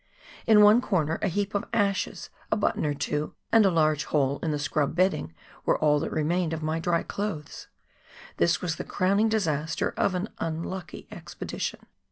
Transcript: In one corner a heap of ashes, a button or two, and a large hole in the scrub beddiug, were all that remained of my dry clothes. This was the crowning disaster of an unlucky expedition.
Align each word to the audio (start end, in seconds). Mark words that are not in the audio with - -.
In 0.47 0.63
one 0.63 0.81
corner 0.81 1.19
a 1.21 1.27
heap 1.27 1.53
of 1.53 1.65
ashes, 1.71 2.31
a 2.51 2.57
button 2.57 2.87
or 2.87 2.95
two, 2.95 3.35
and 3.51 3.67
a 3.67 3.69
large 3.69 4.05
hole 4.05 4.39
in 4.41 4.49
the 4.49 4.57
scrub 4.57 4.95
beddiug, 4.95 5.29
were 5.63 5.77
all 5.77 5.99
that 5.99 6.09
remained 6.09 6.53
of 6.53 6.63
my 6.63 6.79
dry 6.79 7.03
clothes. 7.03 7.67
This 8.37 8.61
was 8.63 8.77
the 8.77 8.83
crowning 8.83 9.29
disaster 9.29 9.91
of 9.97 10.15
an 10.15 10.29
unlucky 10.39 11.07
expedition. 11.11 11.85